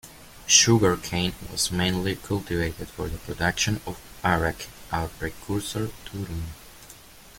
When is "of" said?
3.85-3.99